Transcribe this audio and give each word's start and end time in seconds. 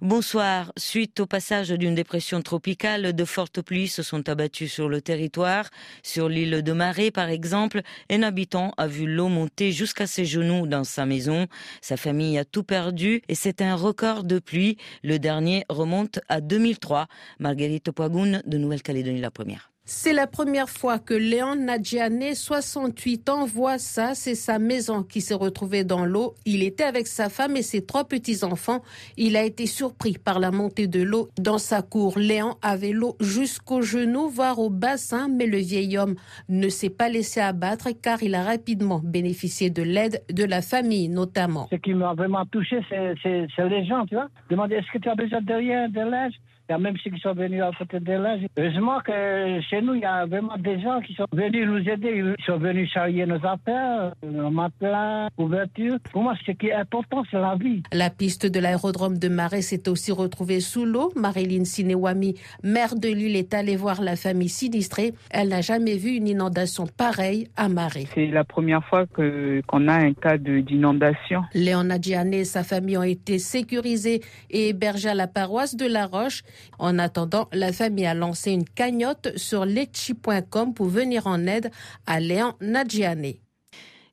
Bonsoir. 0.00 0.72
Suite 0.76 1.20
au 1.20 1.26
passage 1.26 1.70
d'une 1.70 1.94
dépression 1.94 2.42
tropicale, 2.42 3.12
de 3.12 3.24
fortes 3.24 3.62
pluies 3.62 3.86
se 3.86 4.02
sont 4.02 4.28
abattues 4.28 4.66
sur 4.66 4.88
le 4.88 5.00
territoire. 5.00 5.70
Sur 6.02 6.28
l'île 6.28 6.62
de 6.64 6.72
Marais, 6.72 7.12
par 7.12 7.28
exemple, 7.28 7.80
un 8.10 8.24
habitant 8.24 8.72
a 8.76 8.88
vu 8.88 9.06
l'eau 9.06 9.28
monter 9.28 9.70
jusqu'à 9.70 10.08
ses 10.08 10.24
genoux 10.24 10.66
dans 10.66 10.82
sa 10.82 11.06
maison. 11.06 11.46
Sa 11.80 11.96
famille 11.96 12.36
a 12.38 12.44
tout 12.44 12.64
perdu 12.64 13.22
et 13.28 13.36
c'est 13.36 13.62
un 13.62 13.76
record 13.76 14.24
de 14.24 14.40
pluie. 14.40 14.78
Le 15.04 15.20
dernier 15.20 15.64
remonte 15.68 16.18
à 16.28 16.40
2003. 16.40 17.06
Marguerite 17.38 17.92
Poigoun 17.92 18.42
de 18.44 18.58
Nouvelle-Calédonie 18.58 19.20
la 19.20 19.30
première. 19.30 19.73
C'est 19.86 20.14
la 20.14 20.26
première 20.26 20.70
fois 20.70 20.98
que 20.98 21.12
Léon 21.12 21.56
Nadjiane, 21.56 22.34
68 22.34 23.28
ans, 23.28 23.44
voit 23.44 23.76
ça. 23.76 24.14
C'est 24.14 24.34
sa 24.34 24.58
maison 24.58 25.02
qui 25.02 25.20
s'est 25.20 25.34
retrouvée 25.34 25.84
dans 25.84 26.06
l'eau. 26.06 26.32
Il 26.46 26.62
était 26.62 26.84
avec 26.84 27.06
sa 27.06 27.28
femme 27.28 27.54
et 27.58 27.60
ses 27.60 27.84
trois 27.84 28.04
petits-enfants. 28.04 28.80
Il 29.18 29.36
a 29.36 29.42
été 29.42 29.66
surpris 29.66 30.14
par 30.14 30.38
la 30.38 30.50
montée 30.50 30.86
de 30.86 31.02
l'eau 31.02 31.28
dans 31.38 31.58
sa 31.58 31.82
cour. 31.82 32.18
Léon 32.18 32.54
avait 32.62 32.92
l'eau 32.92 33.14
jusqu'aux 33.20 33.82
genoux, 33.82 34.26
voire 34.30 34.58
au 34.58 34.70
bassin, 34.70 35.28
mais 35.28 35.46
le 35.46 35.58
vieil 35.58 35.98
homme 35.98 36.14
ne 36.48 36.70
s'est 36.70 36.88
pas 36.88 37.10
laissé 37.10 37.40
abattre 37.40 37.88
car 38.02 38.22
il 38.22 38.34
a 38.34 38.42
rapidement 38.42 39.02
bénéficié 39.04 39.68
de 39.68 39.82
l'aide 39.82 40.22
de 40.32 40.44
la 40.44 40.62
famille, 40.62 41.10
notamment. 41.10 41.68
Ce 41.70 41.76
qui 41.76 41.92
m'a 41.92 42.14
vraiment 42.14 42.46
touché, 42.46 42.80
c'est 42.88 43.68
les 43.68 43.84
gens, 43.84 44.06
tu 44.06 44.14
vois. 44.14 44.28
Demander 44.48 44.76
est-ce 44.76 44.90
que 44.90 44.98
tu 44.98 45.10
as 45.10 45.14
besoin 45.14 45.42
de 45.42 45.52
rien, 45.52 45.90
de 45.90 46.00
l'aide 46.00 46.32
il 46.68 46.72
y 46.72 46.74
a 46.74 46.78
même 46.78 46.96
ceux 47.02 47.10
qui 47.10 47.20
sont 47.20 47.34
venus 47.34 47.62
à 47.62 47.70
côté 47.78 48.00
de 48.00 48.12
là. 48.12 48.36
Heureusement 48.56 49.00
que 49.00 49.60
chez 49.68 49.82
nous, 49.82 49.94
il 49.94 50.00
y 50.00 50.04
a 50.04 50.24
vraiment 50.24 50.56
des 50.56 50.80
gens 50.80 51.00
qui 51.00 51.14
sont 51.14 51.26
venus 51.32 51.66
nous 51.66 51.88
aider. 51.88 52.34
Ils 52.38 52.44
sont 52.44 52.56
venus 52.56 52.90
charrier 52.90 53.26
nos 53.26 53.44
affaires, 53.44 54.14
nos 54.22 54.50
matelas, 54.50 55.28
couvertures. 55.36 55.98
Pour 56.10 56.22
moi, 56.22 56.34
ce 56.46 56.52
qui 56.52 56.68
est 56.68 56.72
important, 56.74 57.22
c'est 57.30 57.38
la 57.38 57.56
vie. 57.56 57.82
La 57.92 58.08
piste 58.08 58.46
de 58.46 58.60
l'aérodrome 58.60 59.18
de 59.18 59.28
Marais 59.28 59.60
s'est 59.60 59.88
aussi 59.90 60.10
retrouvée 60.10 60.60
sous 60.60 60.86
l'eau. 60.86 61.12
Marilyn 61.16 61.64
Sinewami, 61.64 62.34
maire 62.62 62.94
de 62.96 63.08
l'île, 63.08 63.36
est 63.36 63.52
allée 63.52 63.76
voir 63.76 64.00
la 64.00 64.16
famille 64.16 64.48
sinistrée. 64.48 65.12
Elle 65.30 65.48
n'a 65.48 65.60
jamais 65.60 65.96
vu 65.96 66.12
une 66.12 66.28
inondation 66.28 66.86
pareille 66.86 67.48
à 67.56 67.68
Marais. 67.68 68.06
C'est 68.14 68.26
la 68.28 68.44
première 68.44 68.84
fois 68.84 69.06
que, 69.06 69.60
qu'on 69.66 69.86
a 69.88 69.94
un 69.94 70.14
cas 70.14 70.38
d'inondation. 70.38 71.42
Léon 71.52 71.90
Adjiane 71.90 72.32
et 72.32 72.44
sa 72.44 72.64
famille 72.64 72.96
ont 72.96 73.02
été 73.02 73.38
sécurisés 73.38 74.22
et 74.50 74.68
hébergés 74.70 75.10
à 75.10 75.14
la 75.14 75.26
paroisse 75.26 75.76
de 75.76 75.86
La 75.86 76.06
Roche. 76.06 76.42
En 76.78 76.98
attendant, 76.98 77.48
la 77.52 77.72
famille 77.72 78.06
a 78.06 78.14
lancé 78.14 78.52
une 78.52 78.64
cagnotte 78.64 79.36
sur 79.36 79.64
letchi.com 79.64 80.74
pour 80.74 80.86
venir 80.86 81.26
en 81.26 81.46
aide 81.46 81.70
à 82.06 82.20
Léon 82.20 82.54
Nadjiane. 82.60 83.34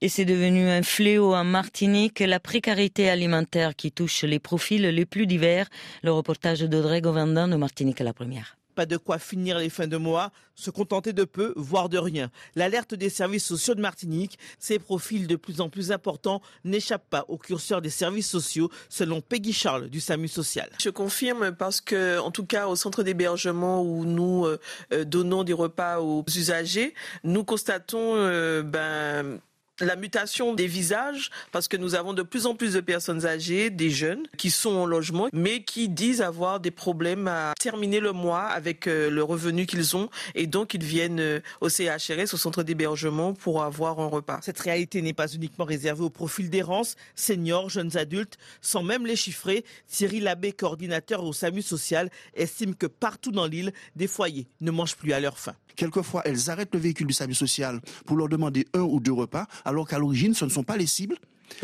Et 0.00 0.08
c'est 0.08 0.24
devenu 0.24 0.68
un 0.68 0.82
fléau 0.82 1.34
en 1.34 1.44
Martinique, 1.44 2.20
la 2.20 2.38
précarité 2.38 3.10
alimentaire 3.10 3.74
qui 3.74 3.90
touche 3.90 4.22
les 4.22 4.38
profils 4.38 4.82
les 4.82 5.06
plus 5.06 5.26
divers. 5.26 5.68
Le 6.02 6.12
reportage 6.12 6.60
d'Audrey 6.60 7.00
Govendin 7.00 7.48
de 7.48 7.56
Martinique 7.56 8.00
à 8.00 8.04
la 8.04 8.12
première 8.12 8.58
pas 8.78 8.86
de 8.86 8.96
quoi 8.96 9.18
finir 9.18 9.58
les 9.58 9.70
fins 9.70 9.88
de 9.88 9.96
mois, 9.96 10.30
se 10.54 10.70
contenter 10.70 11.12
de 11.12 11.24
peu, 11.24 11.52
voire 11.56 11.88
de 11.88 11.98
rien. 11.98 12.30
L'alerte 12.54 12.94
des 12.94 13.10
services 13.10 13.44
sociaux 13.44 13.74
de 13.74 13.80
Martinique, 13.80 14.38
ces 14.60 14.78
profils 14.78 15.26
de 15.26 15.34
plus 15.34 15.60
en 15.60 15.68
plus 15.68 15.90
importants 15.90 16.40
n'échappent 16.62 17.10
pas 17.10 17.24
au 17.26 17.38
curseur 17.38 17.82
des 17.82 17.90
services 17.90 18.30
sociaux, 18.30 18.70
selon 18.88 19.20
Peggy 19.20 19.52
Charles 19.52 19.88
du 19.88 19.98
SAMU 19.98 20.28
social. 20.28 20.70
Je 20.80 20.90
confirme 20.90 21.50
parce 21.56 21.80
que, 21.80 22.20
en 22.20 22.30
tout 22.30 22.46
cas, 22.46 22.68
au 22.68 22.76
centre 22.76 23.02
d'hébergement 23.02 23.82
où 23.82 24.04
nous 24.04 24.46
euh, 24.46 24.60
euh, 24.92 25.02
donnons 25.02 25.42
des 25.42 25.54
repas 25.54 25.98
aux 25.98 26.24
usagers, 26.36 26.94
nous 27.24 27.42
constatons 27.42 28.14
euh, 28.14 28.62
ben, 28.62 29.40
la 29.80 29.96
mutation 29.96 30.54
des 30.54 30.66
visages, 30.66 31.30
parce 31.52 31.68
que 31.68 31.76
nous 31.76 31.94
avons 31.94 32.12
de 32.12 32.22
plus 32.22 32.46
en 32.46 32.54
plus 32.54 32.74
de 32.74 32.80
personnes 32.80 33.26
âgées, 33.26 33.70
des 33.70 33.90
jeunes, 33.90 34.26
qui 34.36 34.50
sont 34.50 34.70
en 34.70 34.86
logement, 34.86 35.28
mais 35.32 35.62
qui 35.62 35.88
disent 35.88 36.20
avoir 36.20 36.60
des 36.60 36.70
problèmes 36.70 37.28
à 37.28 37.54
terminer 37.58 38.00
le 38.00 38.12
mois 38.12 38.42
avec 38.42 38.86
euh, 38.86 39.10
le 39.10 39.22
revenu 39.22 39.66
qu'ils 39.66 39.96
ont, 39.96 40.08
et 40.34 40.46
donc 40.46 40.74
ils 40.74 40.82
viennent 40.82 41.20
euh, 41.20 41.40
au 41.60 41.68
CHRS, 41.68 42.34
au 42.34 42.36
centre 42.36 42.62
d'hébergement, 42.62 43.34
pour 43.34 43.62
avoir 43.62 44.00
un 44.00 44.06
repas. 44.06 44.40
Cette 44.42 44.58
réalité 44.60 45.02
n'est 45.02 45.12
pas 45.12 45.28
uniquement 45.28 45.64
réservée 45.64 46.04
au 46.04 46.10
profil 46.10 46.50
d'errance, 46.50 46.96
seniors, 47.14 47.70
jeunes 47.70 47.96
adultes, 47.96 48.38
sans 48.60 48.82
même 48.82 49.06
les 49.06 49.16
chiffrer. 49.16 49.64
Thierry 49.88 50.20
Labbé, 50.20 50.52
coordinateur 50.52 51.24
au 51.24 51.32
SAMU 51.32 51.62
social, 51.62 52.10
estime 52.34 52.74
que 52.74 52.86
partout 52.86 53.32
dans 53.32 53.46
l'île, 53.46 53.72
des 53.96 54.06
foyers 54.06 54.46
ne 54.60 54.70
mangent 54.70 54.96
plus 54.96 55.12
à 55.12 55.20
leur 55.20 55.38
faim. 55.38 55.54
Quelquefois, 55.78 56.22
elles 56.24 56.50
arrêtent 56.50 56.74
le 56.74 56.80
véhicule 56.80 57.06
du 57.06 57.12
SAMU 57.12 57.34
social 57.34 57.80
pour 58.04 58.16
leur 58.16 58.28
demander 58.28 58.66
un 58.74 58.80
ou 58.80 58.98
deux 58.98 59.12
repas 59.12 59.46
alors 59.68 59.86
qu'à 59.86 59.98
l'origine, 59.98 60.34
ce 60.34 60.44
ne 60.44 60.50
sont 60.50 60.64
pas 60.64 60.76
les 60.76 60.86
cibles. 60.86 61.16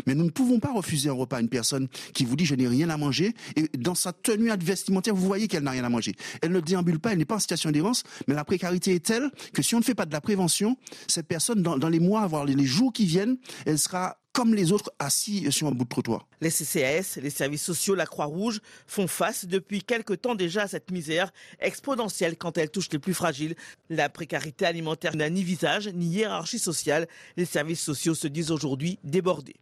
Mais 0.07 0.15
nous 0.15 0.25
ne 0.25 0.29
pouvons 0.29 0.59
pas 0.59 0.71
refuser 0.71 1.09
un 1.09 1.13
repas 1.13 1.37
à 1.37 1.41
une 1.41 1.49
personne 1.49 1.87
qui 2.13 2.25
vous 2.25 2.35
dit 2.35 2.45
je 2.45 2.55
n'ai 2.55 2.67
rien 2.67 2.89
à 2.89 2.97
manger 2.97 3.35
et 3.55 3.69
dans 3.77 3.93
sa 3.93 4.13
tenue 4.13 4.49
vestimentaire, 4.59 5.13
vous 5.13 5.27
voyez 5.27 5.47
qu'elle 5.47 5.63
n'a 5.63 5.71
rien 5.71 5.83
à 5.83 5.89
manger. 5.89 6.15
Elle 6.41 6.51
ne 6.51 6.59
déambule 6.59 6.99
pas, 6.99 7.11
elle 7.11 7.19
n'est 7.19 7.25
pas 7.25 7.35
en 7.35 7.39
situation 7.39 7.69
d'errance, 7.69 8.03
mais 8.27 8.33
la 8.33 8.43
précarité 8.43 8.95
est 8.95 9.05
telle 9.05 9.29
que 9.53 9.61
si 9.61 9.75
on 9.75 9.79
ne 9.79 9.83
fait 9.83 9.93
pas 9.93 10.05
de 10.05 10.11
la 10.11 10.21
prévention, 10.21 10.77
cette 11.07 11.27
personne, 11.27 11.61
dans, 11.61 11.89
les 11.89 11.99
mois, 11.99 12.25
voire 12.25 12.45
les 12.45 12.65
jours 12.65 12.93
qui 12.93 13.05
viennent, 13.05 13.37
elle 13.65 13.77
sera 13.77 14.17
comme 14.35 14.53
les 14.53 14.73
autres 14.73 14.91
assis 14.99 15.49
sur 15.49 15.67
un 15.67 15.71
bout 15.71 15.85
de 15.85 15.89
trottoir. 15.89 16.27
Les 16.41 16.51
CCAS, 16.51 17.21
les 17.21 17.29
services 17.29 17.63
sociaux, 17.63 17.95
la 17.95 18.05
Croix-Rouge 18.05 18.59
font 18.85 19.07
face 19.07 19.45
depuis 19.45 19.81
quelque 19.81 20.13
temps 20.13 20.35
déjà 20.35 20.63
à 20.63 20.67
cette 20.67 20.91
misère 20.91 21.31
exponentielle 21.61 22.35
quand 22.35 22.57
elle 22.57 22.69
touche 22.69 22.89
les 22.91 22.99
plus 22.99 23.13
fragiles. 23.13 23.55
La 23.89 24.09
précarité 24.09 24.65
alimentaire 24.65 25.15
n'a 25.15 25.29
ni 25.29 25.41
visage 25.41 25.87
ni 25.87 26.07
hiérarchie 26.07 26.59
sociale. 26.59 27.07
Les 27.37 27.45
services 27.45 27.81
sociaux 27.81 28.13
se 28.13 28.27
disent 28.27 28.51
aujourd'hui 28.51 28.99
débordés. 29.05 29.55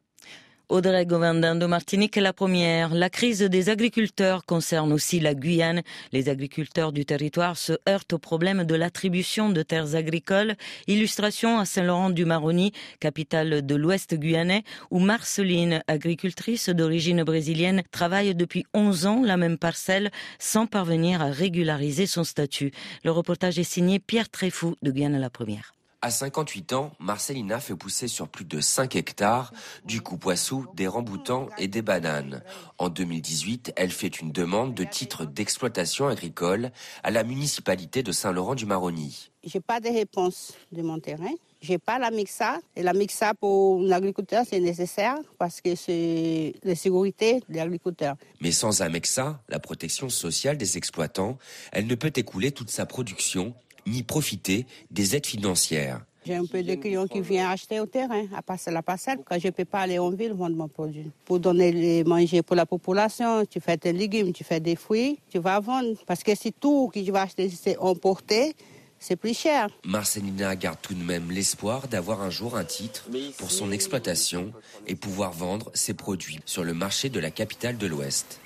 Audrey 0.74 1.06
Govendin 1.06 1.54
de 1.54 1.68
Martinique 1.68 2.18
est 2.18 2.22
la 2.22 2.34
première. 2.34 2.96
La 2.96 3.12
crise 3.12 3.44
des 3.44 3.70
agriculteurs 3.70 4.44
concerne 4.44 4.92
aussi 4.92 5.20
la 5.20 5.36
Guyane. 5.36 5.84
Les 6.12 6.30
agriculteurs 6.30 6.92
du 6.92 7.06
territoire 7.06 7.58
se 7.58 7.74
heurtent 7.88 8.14
au 8.14 8.18
problème 8.18 8.64
de 8.64 8.74
l'attribution 8.74 9.52
de 9.52 9.62
terres 9.62 9.94
agricoles. 9.94 10.56
Illustration 10.88 11.60
à 11.60 11.66
Saint-Laurent-du-Maroni, 11.66 12.72
capitale 13.00 13.64
de 13.64 13.76
l'Ouest 13.76 14.16
guyanais, 14.16 14.64
où 14.90 14.98
Marceline, 14.98 15.84
agricultrice 15.86 16.70
d'origine 16.70 17.24
brésilienne, 17.24 17.84
travaille 17.92 18.34
depuis 18.34 18.66
11 18.74 19.06
ans 19.06 19.22
la 19.24 19.38
même 19.38 19.60
parcelle 19.60 20.10
sans 20.40 20.66
parvenir 20.66 21.22
à 21.22 21.30
régulariser 21.30 22.08
son 22.08 22.24
statut. 22.24 22.72
Le 23.04 23.12
reportage 23.12 23.60
est 23.60 23.64
signé 23.64 24.00
Pierre 24.00 24.32
Tréfou 24.32 24.76
de 24.82 24.90
Guyane 24.90 25.20
la 25.20 25.30
première. 25.30 25.76
À 26.06 26.12
58 26.12 26.74
ans, 26.74 26.92
Marcelina 27.00 27.62
fait 27.62 27.78
pousser 27.78 28.10
sur 28.10 28.28
plus 28.28 28.44
de 28.44 28.60
5 28.60 28.98
hectares 28.98 29.54
du 29.86 30.02
coupoissou, 30.02 30.66
des 30.76 30.86
ramboutans 30.86 31.48
et 31.58 31.70
des 31.70 31.82
bananes. 31.82 32.44
En 32.78 32.90
2018, 32.90 33.72
elle 33.78 33.90
fait 33.90 34.20
une 34.20 34.34
demande 34.34 34.74
de 34.74 34.84
titre 34.84 35.24
d'exploitation 35.24 36.10
agricole 36.10 36.72
à 37.04 37.12
la 37.12 37.24
municipalité 37.24 38.04
de 38.04 38.12
Saint-Laurent-du-Maroni. 38.12 39.32
J'ai 39.46 39.62
pas 39.62 39.80
de 39.80 39.88
réponse 39.88 40.52
de 40.74 40.82
mon 40.82 41.00
terrain. 41.00 41.32
J'ai 41.62 41.78
pas 41.78 42.00
la 42.00 42.12
mixa. 42.12 42.60
Et 42.76 42.84
la 42.84 42.92
mixa 42.92 43.34
pour 43.34 43.80
l'agriculteur, 43.80 44.44
c'est 44.46 44.60
nécessaire 44.60 45.16
parce 45.38 45.62
que 45.62 45.74
c'est 45.76 46.54
la 46.64 46.76
sécurité 46.76 47.40
de 47.48 47.56
l'agriculteur. 47.56 48.18
Mais 48.42 48.52
sans 48.52 48.82
un 48.82 48.90
mixa, 48.90 49.40
la 49.48 49.60
protection 49.60 50.10
sociale 50.10 50.58
des 50.58 50.76
exploitants, 50.76 51.38
elle 51.72 51.88
ne 51.88 51.96
peut 51.96 52.12
écouler 52.14 52.52
toute 52.52 52.72
sa 52.72 52.86
production 52.86 53.56
ni 53.88 54.04
profiter 54.04 54.66
des 54.92 55.16
aides 55.16 55.26
financières. 55.26 56.02
J'ai 56.26 56.36
un 56.36 56.46
peu 56.46 56.64
de 56.64 56.76
clients 56.76 57.06
qui 57.06 57.20
viennent 57.20 57.48
acheter 57.48 57.82
au 57.82 57.86
terrain, 57.86 58.26
à 58.34 58.42
passer 58.42 58.72
la 58.72 58.82
parcelle, 58.82 59.20
quand 59.26 59.38
je 59.38 59.48
ne 59.48 59.52
peux 59.52 59.66
pas 59.66 59.82
aller 59.82 60.00
en 60.00 60.10
ville 60.10 60.32
vendre 60.32 60.56
mon 60.56 60.70
produit. 60.70 61.12
Pour 61.26 61.40
donner 61.40 61.74
les 61.74 62.04
manger 62.06 62.42
pour 62.42 62.56
la 62.56 62.66
population, 62.66 63.46
tu 63.46 63.60
fais 63.60 63.76
des 63.76 63.92
légumes, 63.92 64.32
tu 64.32 64.46
fais 64.46 64.62
des 64.62 64.78
fruits, 64.78 65.20
tu 65.30 65.40
vas 65.40 65.60
vendre. 65.60 65.98
Parce 66.06 66.24
que 66.24 66.34
si 66.34 66.54
tout 66.54 66.90
que 66.94 67.00
tu 67.00 67.12
vas 67.12 67.24
acheter, 67.24 67.50
c'est 67.50 67.78
emporté, 67.78 68.56
c'est 69.00 69.18
plus 69.18 69.38
cher. 69.38 69.68
Marcelina 69.84 70.56
garde 70.56 70.80
tout 70.82 70.94
de 70.94 71.04
même 71.04 71.30
l'espoir 71.30 71.90
d'avoir 71.90 72.22
un 72.22 72.30
jour 72.30 72.56
un 72.56 72.64
titre 72.64 73.10
pour 73.38 73.52
son 73.52 73.74
exploitation 73.74 74.54
et 74.88 74.96
pouvoir 74.96 75.34
vendre 75.34 75.72
ses 75.74 75.94
produits 75.94 76.40
sur 76.46 76.64
le 76.64 76.74
marché 76.74 77.10
de 77.10 77.20
la 77.20 77.32
capitale 77.32 77.78
de 77.78 77.86
l'Ouest. 77.86 78.40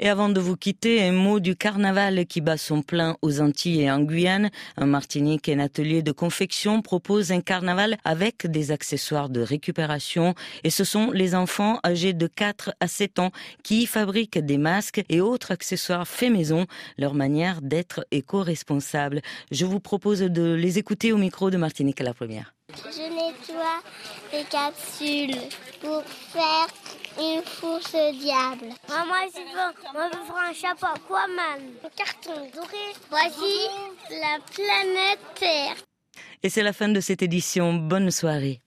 Et 0.00 0.08
avant 0.08 0.28
de 0.28 0.38
vous 0.38 0.56
quitter, 0.56 1.02
un 1.02 1.12
mot 1.12 1.40
du 1.40 1.56
carnaval 1.56 2.24
qui 2.26 2.40
bat 2.40 2.56
son 2.56 2.82
plein 2.82 3.16
aux 3.20 3.40
Antilles 3.40 3.82
et 3.82 3.90
en 3.90 4.00
Guyane. 4.00 4.50
Un 4.76 4.86
Martinique, 4.86 5.48
un 5.48 5.58
atelier 5.58 6.02
de 6.02 6.12
confection 6.12 6.82
propose 6.82 7.32
un 7.32 7.40
carnaval 7.40 7.98
avec 8.04 8.46
des 8.46 8.70
accessoires 8.70 9.28
de 9.28 9.40
récupération. 9.40 10.34
Et 10.62 10.70
ce 10.70 10.84
sont 10.84 11.10
les 11.10 11.34
enfants 11.34 11.80
âgés 11.84 12.12
de 12.12 12.28
4 12.28 12.74
à 12.78 12.86
7 12.86 13.18
ans 13.18 13.32
qui 13.64 13.86
fabriquent 13.86 14.38
des 14.38 14.58
masques 14.58 15.02
et 15.08 15.20
autres 15.20 15.50
accessoires 15.50 16.06
faits 16.06 16.30
maison, 16.30 16.66
leur 16.96 17.14
manière 17.14 17.60
d'être 17.60 18.06
éco-responsable. 18.12 19.20
Je 19.50 19.66
vous 19.66 19.80
propose 19.80 20.20
de 20.20 20.54
les 20.54 20.78
écouter 20.78 21.12
au 21.12 21.18
micro 21.18 21.50
de 21.50 21.56
Martinique 21.56 22.00
à 22.00 22.04
la 22.04 22.14
première. 22.14 22.54
Je 22.76 23.02
nettoie 23.02 23.82
les 24.32 24.44
capsules 24.44 25.34
pour 25.80 26.04
faire 26.04 26.68
une 27.18 27.42
fourche 27.42 27.92
diable. 27.92 28.68
Maman, 28.88 29.26
c'est 29.32 29.44
bon. 29.44 29.92
Moi, 29.92 30.08
je 30.12 30.18
faire 30.18 30.48
un 30.48 30.52
chapeau 30.52 30.86
Aquaman. 30.86 31.60
Un 31.84 31.88
carton 31.96 32.48
doré. 32.54 32.94
Voici 33.10 33.68
la 34.10 34.38
planète 34.52 35.20
Terre. 35.34 35.76
Et 36.42 36.48
c'est 36.48 36.62
la 36.62 36.72
fin 36.72 36.88
de 36.88 37.00
cette 37.00 37.22
édition. 37.22 37.74
Bonne 37.74 38.10
soirée. 38.10 38.60